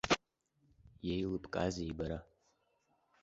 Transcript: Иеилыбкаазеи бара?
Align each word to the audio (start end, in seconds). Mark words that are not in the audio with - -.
Иеилыбкаазеи 1.09 1.91
бара? 1.97 2.19